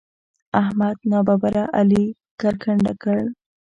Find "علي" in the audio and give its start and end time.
1.79-2.03